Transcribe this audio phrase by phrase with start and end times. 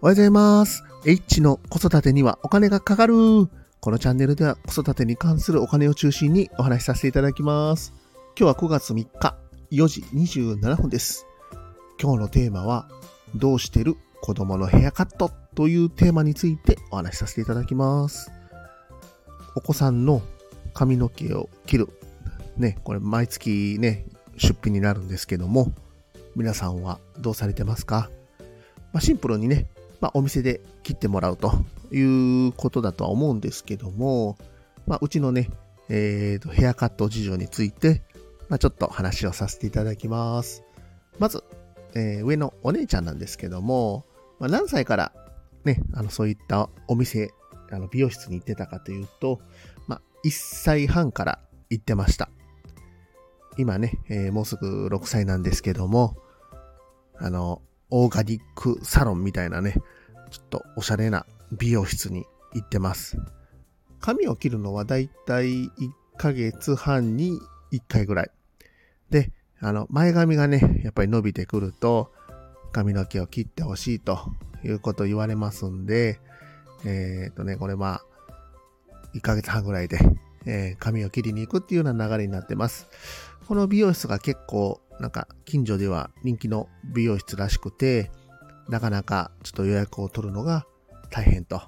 [0.00, 0.84] おはようございます。
[1.06, 3.14] H の子育てにはお金がかかる。
[3.80, 7.92] このチャンネルでは子育てに関するお金を中心にお話しさせていただきます。
[8.38, 9.36] 今日は9月3日
[9.72, 11.26] 4時27分です。
[12.00, 12.88] 今日のテーマは、
[13.34, 18.30] どうしてる子供のヘアカットというテーマについてお話しさせていただきます。
[19.56, 20.22] お子さんの
[20.74, 21.88] 髪の毛を切る。
[22.56, 24.06] ね、これ毎月ね、
[24.36, 25.72] 出費になるんですけども、
[26.36, 28.10] 皆さんはどうされてますか、
[28.92, 29.66] まあ、シンプルにね、
[30.00, 31.52] まあ、お店で切ってもらうと
[31.92, 32.00] い
[32.48, 34.36] うことだとは思うんですけども、
[34.86, 35.50] まあ、うちのね、
[35.88, 38.02] えーと、ヘアカット事情について、
[38.48, 40.62] まあ、ちょっと話をさせていただきます。
[41.18, 41.42] まず、
[41.94, 44.04] えー上のお姉ちゃんなんですけども、
[44.38, 45.12] まあ、何歳から
[45.64, 47.30] ね、あの、そういったお店、
[47.70, 49.40] あの、美容室に行ってたかというと、
[49.86, 52.30] まあ、1歳半から行ってました。
[53.56, 56.16] 今ね、えーもうすぐ6歳なんですけども、
[57.16, 59.74] あの、オーガニックサロンみたいなね、
[60.30, 63.18] ちょっとおしゃれな美容室に行ってます。
[64.00, 65.70] 髪を切るのはだいたい1
[66.16, 67.38] ヶ月半に
[67.72, 68.30] 1回ぐらい。
[69.10, 72.12] で、あの、前髪がね、やっぱり伸びてくると、
[72.72, 74.18] 髪の毛を切ってほしいと
[74.62, 76.20] いうこと言われますんで、
[76.84, 78.02] えっ、とね、これまあ、
[79.14, 79.98] 1ヶ月半ぐらいで、
[80.46, 82.86] えー髪を切りに行くっていうような流れになってます。
[83.46, 88.10] この美容室が結構、なんか、近所では人気の美容室らしくて、
[88.68, 90.66] なかなかちょっと予約を取るのが
[91.10, 91.62] 大変と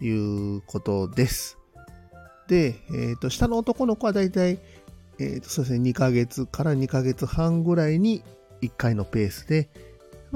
[0.00, 1.58] いうことです。
[2.48, 4.58] で、えっ、と、下の男の子はだいたい、
[5.18, 8.22] えっ、と、そうですね、2ヶ月から2ヶ月半ぐらいに
[8.60, 9.70] 1回のペースで、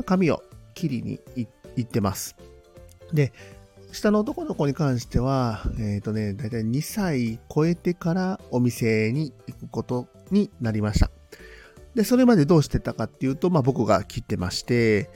[0.05, 0.43] 髪を
[0.75, 1.49] 切りに行
[1.81, 2.37] ってます。
[3.13, 3.33] で、
[3.93, 11.11] 下の男の子に関しては、えっ、とね、だいたい2歳超えてからお店に行くことになりました。
[11.97, 15.09] で、それまでどうしてたかっていうと、まあ僕が切ってまして、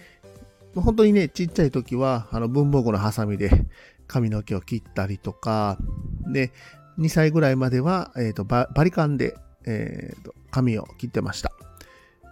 [0.74, 3.50] 本当にね、ちっちゃい時は、あの文房具のハサミで
[4.06, 5.76] 髪の毛を切ったりとか、
[6.32, 6.52] で、
[6.98, 11.52] 2歳ぐらいまでは、えっ、とバ、バリカンで、えーと、髪を切ってました。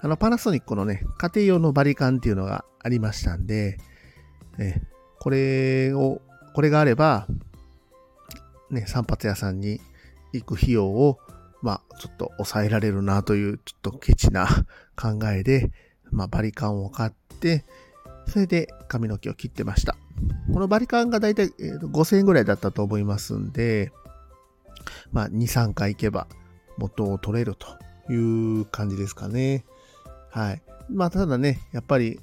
[0.00, 3.76] あの、パナソニックのね、家庭用のバリカンっていうのがありましたんで、
[4.58, 4.80] え
[5.20, 6.22] これを、
[6.54, 7.26] これがあれば、
[8.70, 9.82] ね、散髪屋さんに
[10.32, 11.18] 行く費用を、
[11.62, 14.46] まあ、ちょっと抑えられるなという、ちょっとケチな
[14.96, 15.70] 考えで、
[16.10, 17.64] まあ、バリカンを買って、
[18.26, 19.96] それで髪の毛を切ってました。
[20.52, 23.92] このバリカンがだいたい5000円ぐらいだったと思いますんで、
[25.12, 26.26] まあ、2、3回行けば
[26.76, 29.64] 元を取れるという感じですかね。
[30.30, 30.62] はい。
[30.90, 32.20] まあ、ただね、やっぱり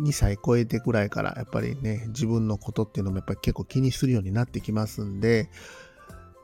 [0.00, 5.48] 2歳超えてくらいから、やっぱりね、自分のことっていうのもやっぱり結構気にするようになってきますんで、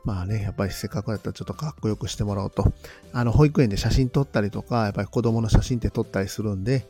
[0.09, 2.73] まあね、やっぱりせっかくだったらちょっとかっこよくしてもらおうと。
[3.13, 6.87] あの、保育園で写真撮ったりとか、やっぱり子供の写真って撮ったりするんで、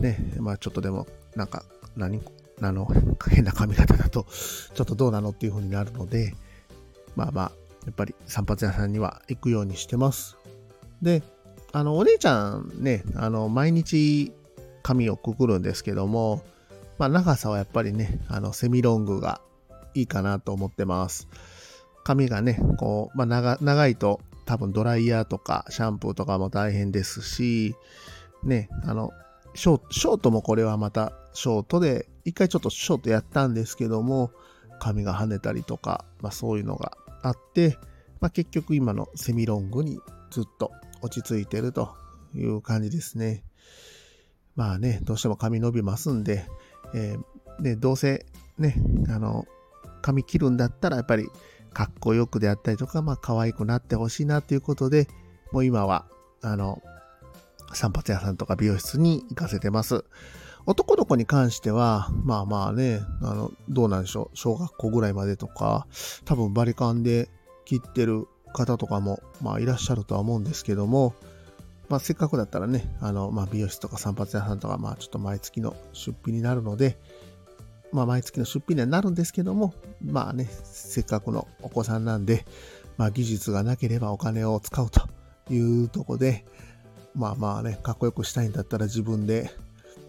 [0.00, 1.06] ね、まあちょっとでも、
[1.36, 1.62] なんか、
[1.94, 2.20] 何、
[2.60, 2.88] あの、
[3.30, 4.26] 変な髪型だと、
[4.74, 6.34] ちょっとどうなのっていう風になるので、
[7.14, 7.52] まあまあ、
[7.84, 10.36] やっぱり散髪屋さんには行くようにしてます。
[11.02, 11.22] で、
[11.70, 14.32] あの、お姉ちゃんね、あの、毎日
[14.82, 16.42] 髪をくくるんですけども、
[16.98, 19.40] まあ長さはやっぱりね、あの、セミロングが
[19.94, 21.28] いいかなと思ってます。
[22.04, 27.74] 髪がね、こう、まあ長長いと多分ドライヤーとかシャンプーとかも大変ですし、
[28.42, 29.10] ね、あの、
[29.54, 34.30] ショート、ショートもこれはまたショートで、一回ちょっとショートやったんですけども、
[34.78, 37.78] 髪が跳ねたりとか、まあそういうのがあって、
[38.20, 40.00] まあ結局今のセミロングに
[40.30, 40.72] ずっと
[41.02, 41.94] 落ち着いてると
[42.34, 43.44] いう感じですね。
[44.56, 46.44] まあね、どうしても髪伸びますんで、
[46.94, 48.26] えーね、どうせ
[48.58, 48.74] ね、
[49.08, 49.46] あの、
[50.02, 51.28] 髪切るんだったらやっぱり
[51.72, 55.08] かっこよくであったりとか、まあ可愛くなってほしいなということで、
[55.52, 56.06] もう今は、
[56.42, 56.82] あの、
[57.72, 60.04] 散髪屋さんとか美容室に行かせてます。
[60.66, 64.36] 男の子に関しては、まあまあね、あの、どうなんでしょう。
[64.36, 65.86] 小学校ぐらいまでとか、
[66.24, 67.28] 多分バリカンで
[67.64, 71.14] 切ってる方とかも、まあいらっしゃるとは思うんですけども、
[71.88, 76.98] まあせっかくだったらね、あの、まあ美容室とか散髪屋さんとか、まあちょっと毎月の出費になるので、
[77.92, 82.44] まあ毎月の出費にはなるんですけども、まあね、せっかくのお子さんなんで、
[82.96, 85.08] まあ技術がなければお金を使うと
[85.52, 86.44] いうとこで、
[87.14, 89.50] まあまあね、かっこよくしたいんだったら自分で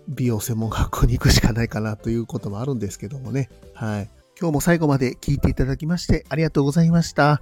[0.07, 3.49] 美容専門学校に行くしかないかなということもあるんですけどもね。
[3.73, 4.09] はい。
[4.39, 7.41] 今日も最後まで聞いていただきましてありがとうございました。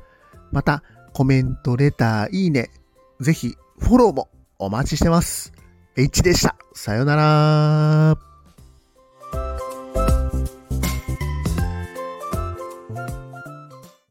[0.51, 0.83] また、
[1.13, 2.69] コメント、レター、いいね、
[3.19, 5.53] ぜひフォローもお待ちしてます。
[5.95, 6.55] H でした。
[6.73, 8.28] さよなら。